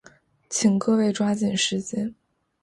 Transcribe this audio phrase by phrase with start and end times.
[0.49, 2.15] 请各位抓紧时间。